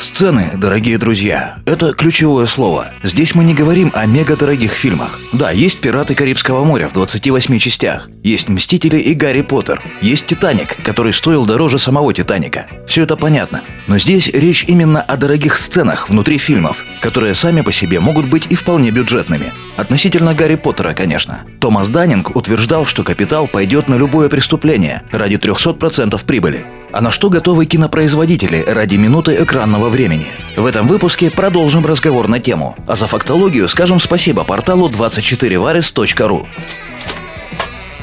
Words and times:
Сцены, 0.00 0.52
дорогие 0.56 0.96
друзья, 0.96 1.58
это 1.66 1.92
ключевое 1.92 2.46
слово. 2.46 2.86
Здесь 3.02 3.34
мы 3.34 3.44
не 3.44 3.52
говорим 3.52 3.92
о 3.94 4.06
мега-дорогих 4.06 4.72
фильмах. 4.72 5.20
Да, 5.34 5.50
есть 5.50 5.80
«Пираты 5.80 6.14
Карибского 6.14 6.64
моря» 6.64 6.88
в 6.88 6.94
28 6.94 7.58
частях, 7.58 8.08
есть 8.24 8.48
«Мстители» 8.48 8.96
и 8.96 9.12
«Гарри 9.12 9.42
Поттер», 9.42 9.82
есть 10.00 10.24
«Титаник», 10.24 10.82
который 10.82 11.12
стоил 11.12 11.44
дороже 11.44 11.78
самого 11.78 12.14
«Титаника». 12.14 12.66
Все 12.86 13.02
это 13.02 13.14
понятно. 13.14 13.60
Но 13.88 13.98
здесь 13.98 14.28
речь 14.28 14.64
именно 14.66 15.02
о 15.02 15.18
дорогих 15.18 15.58
сценах 15.58 16.08
внутри 16.08 16.38
фильмов, 16.38 16.82
которые 17.02 17.34
сами 17.34 17.60
по 17.60 17.70
себе 17.70 18.00
могут 18.00 18.26
быть 18.26 18.46
и 18.48 18.54
вполне 18.54 18.90
бюджетными. 18.90 19.52
Относительно 19.76 20.32
Гарри 20.32 20.54
Поттера, 20.54 20.94
конечно. 20.94 21.42
Томас 21.60 21.90
Даннинг 21.90 22.34
утверждал, 22.34 22.86
что 22.86 23.02
капитал 23.02 23.46
пойдет 23.46 23.90
на 23.90 23.96
любое 23.96 24.30
преступление 24.30 25.02
ради 25.12 25.34
300% 25.34 26.24
прибыли. 26.24 26.64
А 26.92 27.00
на 27.00 27.10
что 27.10 27.30
готовы 27.30 27.66
кинопроизводители 27.66 28.64
ради 28.66 28.96
минуты 28.96 29.36
экранного 29.42 29.88
времени? 29.88 30.26
В 30.56 30.66
этом 30.66 30.86
выпуске 30.86 31.30
продолжим 31.30 31.86
разговор 31.86 32.28
на 32.28 32.40
тему. 32.40 32.76
А 32.86 32.96
за 32.96 33.06
фактологию 33.06 33.68
скажем 33.68 33.98
спасибо 34.00 34.44
порталу 34.44 34.88
24varis.ru. 34.88 36.46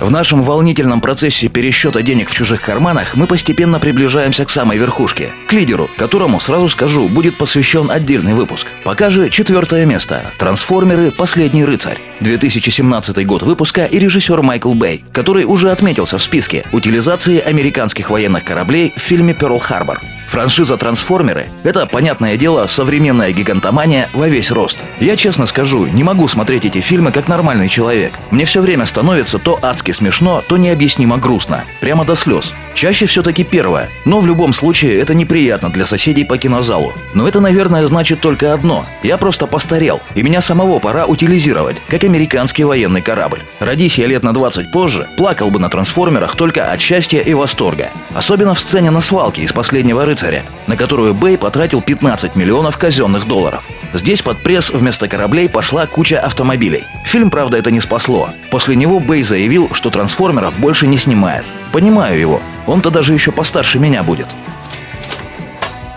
В 0.00 0.10
нашем 0.10 0.42
волнительном 0.42 1.00
процессе 1.00 1.48
пересчета 1.48 2.02
денег 2.02 2.28
в 2.28 2.34
чужих 2.34 2.60
карманах 2.60 3.16
мы 3.16 3.26
постепенно 3.26 3.78
приближаемся 3.78 4.44
к 4.44 4.50
самой 4.50 4.76
верхушке, 4.76 5.30
к 5.46 5.52
лидеру, 5.54 5.88
которому, 5.96 6.38
сразу 6.38 6.68
скажу, 6.68 7.08
будет 7.08 7.38
посвящен 7.38 7.90
отдельный 7.90 8.34
выпуск. 8.34 8.66
Пока 8.84 9.08
же 9.08 9.30
четвертое 9.30 9.86
место. 9.86 10.30
Трансформеры 10.38 11.10
«Последний 11.10 11.64
рыцарь». 11.64 11.98
2017 12.20 13.26
год 13.26 13.42
выпуска 13.42 13.86
и 13.86 13.98
режиссер 13.98 14.42
Майкл 14.42 14.74
Бэй, 14.74 15.02
который 15.12 15.44
уже 15.44 15.70
отметился 15.70 16.18
в 16.18 16.22
списке 16.22 16.64
утилизации 16.72 17.40
американских 17.40 18.10
военных 18.10 18.44
кораблей 18.44 18.92
в 18.96 19.00
фильме 19.00 19.32
«Перл 19.32 19.58
Харбор». 19.58 20.00
Франшиза 20.36 20.76
«Трансформеры»— 20.76 21.48
это, 21.64 21.86
понятное 21.86 22.36
дело, 22.36 22.66
современная 22.66 23.32
гигантомания 23.32 24.10
во 24.12 24.28
весь 24.28 24.50
рост. 24.50 24.76
Я 25.00 25.16
честно 25.16 25.46
скажу, 25.46 25.86
не 25.86 26.04
могу 26.04 26.28
смотреть 26.28 26.66
эти 26.66 26.82
фильмы 26.82 27.10
как 27.10 27.26
нормальный 27.26 27.70
человек. 27.70 28.12
Мне 28.30 28.44
все 28.44 28.60
время 28.60 28.84
становится 28.84 29.38
то 29.38 29.58
адски 29.62 29.92
смешно, 29.92 30.44
то 30.46 30.58
необъяснимо 30.58 31.16
грустно. 31.16 31.64
Прямо 31.80 32.04
до 32.04 32.16
слез. 32.16 32.52
Чаще 32.74 33.06
все-таки 33.06 33.44
первое. 33.44 33.88
Но 34.04 34.20
в 34.20 34.26
любом 34.26 34.52
случае 34.52 35.00
это 35.00 35.14
неприятно 35.14 35.70
для 35.70 35.86
соседей 35.86 36.26
по 36.26 36.36
кинозалу. 36.36 36.92
Но 37.14 37.26
это, 37.26 37.40
наверное, 37.40 37.86
значит 37.86 38.20
только 38.20 38.52
одно. 38.52 38.84
Я 39.02 39.16
просто 39.16 39.46
постарел, 39.46 40.02
и 40.14 40.22
меня 40.22 40.42
самого 40.42 40.78
пора 40.80 41.06
утилизировать, 41.06 41.78
как 41.88 42.04
американский 42.04 42.64
военный 42.64 43.00
корабль. 43.00 43.40
Родись 43.60 43.96
я 43.96 44.06
лет 44.06 44.22
на 44.22 44.34
20 44.34 44.70
позже, 44.70 45.08
плакал 45.16 45.50
бы 45.50 45.58
на 45.58 45.70
трансформерах 45.70 46.36
только 46.36 46.70
от 46.70 46.82
счастья 46.82 47.22
и 47.22 47.32
восторга. 47.32 47.88
Особенно 48.14 48.52
в 48.52 48.60
сцене 48.60 48.90
на 48.90 49.00
свалке 49.00 49.40
из 49.40 49.54
«Последнего 49.54 50.04
рыцаря», 50.04 50.25
на 50.66 50.76
которую 50.76 51.14
Бэй 51.14 51.38
потратил 51.38 51.80
15 51.80 52.36
миллионов 52.36 52.78
казенных 52.78 53.26
долларов. 53.26 53.64
Здесь 53.92 54.22
под 54.22 54.42
пресс 54.42 54.70
вместо 54.70 55.08
кораблей 55.08 55.48
пошла 55.48 55.86
куча 55.86 56.20
автомобилей. 56.20 56.84
Фильм, 57.04 57.30
правда, 57.30 57.56
это 57.56 57.70
не 57.70 57.80
спасло. 57.80 58.30
После 58.50 58.76
него 58.76 59.00
Бэй 59.00 59.22
заявил, 59.22 59.70
что 59.72 59.90
трансформеров 59.90 60.58
больше 60.58 60.86
не 60.86 60.98
снимает. 60.98 61.44
Понимаю 61.72 62.18
его. 62.18 62.42
Он-то 62.66 62.90
даже 62.90 63.14
еще 63.14 63.32
постарше 63.32 63.78
меня 63.78 64.02
будет. 64.02 64.26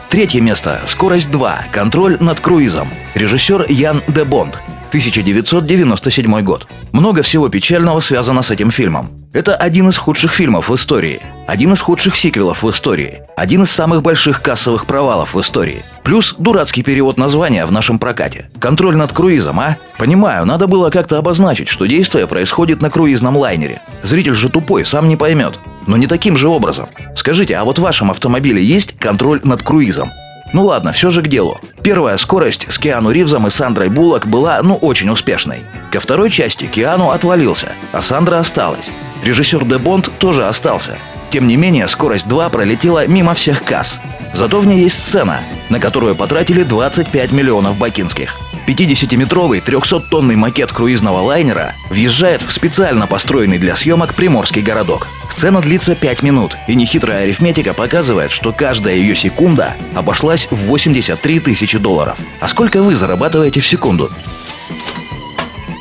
Третье 0.09 0.41
место. 0.41 0.81
Скорость 0.87 1.29
2. 1.31 1.65
Контроль 1.71 2.17
над 2.19 2.39
круизом. 2.39 2.89
Режиссер 3.15 3.65
Ян 3.69 4.01
де 4.07 4.23
Бонд. 4.23 4.61
1997 4.89 6.41
год. 6.41 6.67
Много 6.91 7.21
всего 7.21 7.47
печального 7.47 7.99
связано 7.99 8.41
с 8.41 8.49
этим 8.49 8.71
фильмом. 8.71 9.09
Это 9.31 9.55
один 9.55 9.87
из 9.89 9.97
худших 9.97 10.33
фильмов 10.33 10.69
в 10.69 10.75
истории, 10.75 11.21
один 11.45 11.73
из 11.73 11.81
худших 11.81 12.15
сиквелов 12.15 12.63
в 12.63 12.69
истории, 12.71 13.21
один 13.37 13.61
из 13.61 13.69
самых 13.69 14.01
больших 14.01 14.41
кассовых 14.41 14.87
провалов 14.87 15.35
в 15.35 15.39
истории. 15.39 15.85
Плюс 16.03 16.33
дурацкий 16.39 16.81
перевод 16.81 17.19
названия 17.19 17.67
в 17.67 17.71
нашем 17.71 17.99
прокате. 17.99 18.49
Контроль 18.57 18.95
над 18.95 19.13
круизом, 19.13 19.59
а? 19.59 19.77
Понимаю, 19.99 20.47
надо 20.47 20.65
было 20.65 20.89
как-то 20.89 21.19
обозначить, 21.19 21.67
что 21.67 21.85
действие 21.85 22.25
происходит 22.25 22.81
на 22.81 22.89
круизном 22.89 23.37
лайнере. 23.37 23.81
Зритель 24.01 24.33
же 24.33 24.49
тупой, 24.49 24.83
сам 24.83 25.07
не 25.07 25.15
поймет. 25.15 25.59
Но 25.85 25.97
не 25.97 26.07
таким 26.07 26.35
же 26.35 26.47
образом. 26.47 26.89
Скажите, 27.15 27.55
а 27.55 27.63
вот 27.63 27.77
в 27.77 27.83
вашем 27.83 28.09
автомобиле 28.09 28.63
есть 28.63 28.97
контроль 28.97 29.41
над 29.43 29.61
круизом? 29.61 30.09
Ну 30.51 30.65
ладно, 30.65 30.91
все 30.91 31.09
же 31.09 31.21
к 31.21 31.27
делу. 31.27 31.59
Первая 31.83 32.17
скорость 32.17 32.65
с 32.69 32.79
Киану 32.79 33.11
Ривзом 33.11 33.47
и 33.47 33.49
Сандрой 33.49 33.89
Буллок 33.89 34.27
была, 34.27 34.59
ну, 34.63 34.75
очень 34.75 35.09
успешной. 35.09 35.59
Ко 35.91 35.99
второй 35.99 36.29
части 36.29 36.65
Киану 36.65 37.11
отвалился, 37.11 37.73
а 37.91 38.01
Сандра 38.01 38.39
осталась. 38.39 38.89
Режиссер 39.23 39.65
Де 39.65 39.77
Бонд 39.77 40.11
тоже 40.17 40.47
остался. 40.47 40.97
Тем 41.29 41.47
не 41.47 41.57
менее, 41.57 41.87
скорость 41.87 42.27
2 42.27 42.49
пролетела 42.49 43.05
мимо 43.05 43.35
всех 43.35 43.63
касс. 43.63 43.99
Зато 44.33 44.59
в 44.59 44.65
ней 44.65 44.81
есть 44.81 44.99
сцена, 44.99 45.41
на 45.69 45.79
которую 45.79 46.15
потратили 46.15 46.63
25 46.63 47.31
миллионов 47.31 47.77
бакинских. 47.77 48.35
50-метровый 48.67 49.63
300-тонный 49.63 50.35
макет 50.35 50.71
круизного 50.71 51.21
лайнера 51.21 51.73
въезжает 51.89 52.43
в 52.43 52.51
специально 52.51 53.07
построенный 53.07 53.57
для 53.57 53.75
съемок 53.75 54.13
приморский 54.13 54.61
городок. 54.61 55.07
Сцена 55.39 55.61
длится 55.61 55.95
5 55.95 56.21
минут, 56.21 56.57
и 56.67 56.75
нехитрая 56.75 57.23
арифметика 57.23 57.73
показывает, 57.73 58.29
что 58.29 58.51
каждая 58.51 58.95
ее 58.95 59.15
секунда 59.15 59.77
обошлась 59.95 60.49
в 60.51 60.65
83 60.65 61.39
тысячи 61.39 61.77
долларов. 61.77 62.17
А 62.41 62.49
сколько 62.49 62.83
вы 62.83 62.93
зарабатываете 62.93 63.61
в 63.61 63.65
секунду? 63.65 64.11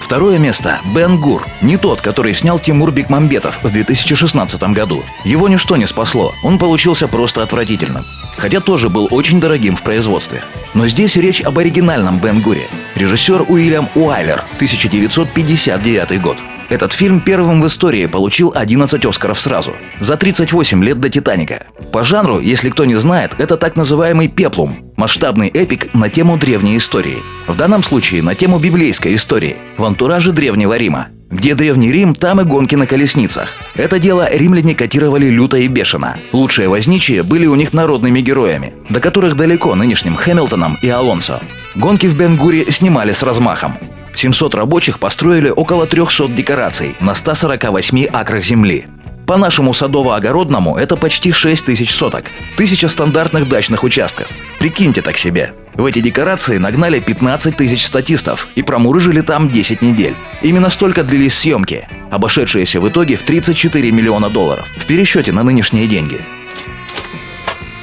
Второе 0.00 0.38
место– 0.38 0.80
Бен 0.94 1.20
Гур. 1.20 1.44
Не 1.60 1.76
тот, 1.76 2.00
который 2.00 2.34
снял 2.34 2.60
Тимур 2.60 2.92
Бекмамбетов 2.92 3.58
в 3.64 3.72
2016 3.72 4.62
году. 4.62 5.02
Его 5.24 5.48
ничто 5.48 5.76
не 5.76 5.88
спасло, 5.88 6.32
он 6.44 6.60
получился 6.60 7.08
просто 7.08 7.42
отвратительным. 7.42 8.04
Хотя 8.36 8.60
тоже 8.60 8.88
был 8.88 9.08
очень 9.10 9.40
дорогим 9.40 9.74
в 9.74 9.82
производстве. 9.82 10.40
Но 10.72 10.86
здесь 10.86 11.16
речь 11.16 11.42
об 11.42 11.58
оригинальном 11.58 12.20
Бен 12.20 12.42
Гуре. 12.42 12.68
Режиссер 12.94 13.46
Уильям 13.48 13.88
Уайлер, 13.96 14.44
1959 14.54 16.22
год. 16.22 16.38
Этот 16.68 16.92
фильм 16.92 17.20
первым 17.20 17.62
в 17.62 17.66
истории 17.66 18.04
получил 18.06 18.52
11 18.54 19.04
Оскаров 19.06 19.40
сразу, 19.40 19.72
за 20.00 20.16
38 20.16 20.84
лет 20.84 21.00
до 21.00 21.08
«Титаника». 21.08 21.66
По 21.92 22.04
жанру, 22.04 22.40
если 22.40 22.68
кто 22.68 22.84
не 22.84 22.96
знает, 22.96 23.32
это 23.38 23.56
так 23.56 23.76
называемый 23.76 24.28
«пеплум»– 24.28 24.76
масштабный 24.96 25.48
эпик 25.48 25.94
на 25.94 26.10
тему 26.10 26.36
древней 26.36 26.76
истории. 26.76 27.18
В 27.46 27.56
данном 27.56 27.82
случае 27.82 28.22
на 28.22 28.34
тему 28.34 28.58
библейской 28.58 29.14
истории, 29.14 29.56
в 29.78 29.84
антураже 29.84 30.32
Древнего 30.32 30.76
Рима. 30.76 31.08
Где 31.30 31.54
Древний 31.54 31.92
Рим, 31.92 32.14
там 32.14 32.40
и 32.40 32.44
гонки 32.44 32.74
на 32.74 32.86
колесницах. 32.86 33.50
Это 33.74 33.98
дело 33.98 34.28
римляне 34.30 34.74
котировали 34.74 35.26
люто 35.26 35.58
и 35.58 35.68
бешено. 35.68 36.16
Лучшие 36.32 36.68
возничие 36.68 37.22
были 37.22 37.46
у 37.46 37.54
них 37.54 37.74
народными 37.74 38.20
героями, 38.20 38.72
до 38.88 39.00
которых 39.00 39.36
далеко 39.36 39.74
нынешним 39.74 40.16
Хэмилтоном 40.16 40.78
и 40.80 40.88
Алонсо. 40.88 41.40
Гонки 41.74 42.06
в 42.06 42.16
Бенгуре 42.16 42.70
снимали 42.72 43.12
с 43.12 43.22
размахом. 43.22 43.74
700 44.18 44.56
рабочих 44.56 44.98
построили 44.98 45.48
около 45.48 45.86
300 45.86 46.28
декораций 46.28 46.96
на 46.98 47.14
148 47.14 48.06
акрах 48.06 48.42
земли. 48.42 48.88
По 49.28 49.36
нашему 49.36 49.72
садово-огородному 49.72 50.76
это 50.76 50.96
почти 50.96 51.30
6 51.30 51.66
тысяч 51.66 51.94
соток, 51.94 52.24
тысяча 52.56 52.88
стандартных 52.88 53.48
дачных 53.48 53.84
участков. 53.84 54.26
Прикиньте 54.58 55.02
так 55.02 55.18
себе. 55.18 55.52
В 55.74 55.84
эти 55.84 56.00
декорации 56.00 56.58
нагнали 56.58 56.98
15 56.98 57.56
тысяч 57.56 57.86
статистов 57.86 58.48
и 58.56 58.62
промурыжили 58.62 59.20
там 59.20 59.50
10 59.50 59.82
недель. 59.82 60.16
Именно 60.42 60.70
столько 60.70 61.04
длились 61.04 61.38
съемки, 61.38 61.86
обошедшиеся 62.10 62.80
в 62.80 62.88
итоге 62.88 63.14
в 63.14 63.22
34 63.22 63.92
миллиона 63.92 64.30
долларов 64.30 64.66
в 64.78 64.84
пересчете 64.86 65.30
на 65.30 65.44
нынешние 65.44 65.86
деньги. 65.86 66.20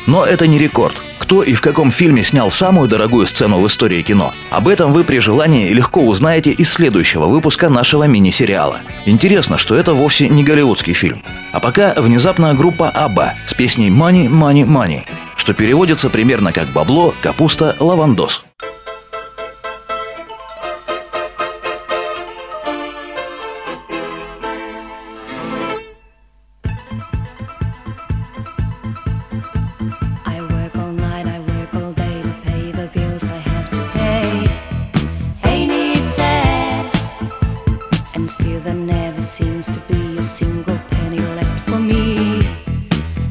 Но 0.05 0.25
это 0.25 0.47
не 0.47 0.57
рекорд. 0.57 1.04
Кто 1.25 1.41
и 1.41 1.55
в 1.55 1.61
каком 1.61 1.89
фильме 1.89 2.23
снял 2.23 2.51
самую 2.51 2.87
дорогую 2.87 3.25
сцену 3.25 3.59
в 3.59 3.65
истории 3.65 4.03
кино? 4.03 4.31
Об 4.51 4.67
этом 4.67 4.93
вы 4.93 5.03
при 5.03 5.17
желании 5.17 5.73
легко 5.73 6.01
узнаете 6.01 6.51
из 6.51 6.71
следующего 6.71 7.25
выпуска 7.25 7.67
нашего 7.67 8.03
мини-сериала. 8.03 8.81
Интересно, 9.07 9.57
что 9.57 9.73
это 9.73 9.95
вовсе 9.95 10.29
не 10.29 10.43
голливудский 10.43 10.93
фильм. 10.93 11.23
А 11.51 11.59
пока 11.59 11.95
внезапно 11.95 12.53
группа 12.53 12.91
Абба 12.91 13.33
с 13.47 13.55
песней 13.55 13.89
«Money, 13.89 14.29
money, 14.29 14.67
money», 14.67 15.01
что 15.35 15.55
переводится 15.55 16.11
примерно 16.11 16.51
как 16.53 16.69
«бабло, 16.69 17.15
капуста, 17.23 17.75
лавандос». 17.79 18.44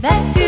That's 0.04 0.43